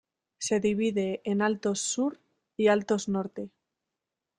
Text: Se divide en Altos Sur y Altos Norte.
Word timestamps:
Se 0.39 0.59
divide 0.59 1.21
en 1.25 1.43
Altos 1.43 1.79
Sur 1.79 2.19
y 2.57 2.69
Altos 2.69 3.07
Norte. 3.07 3.51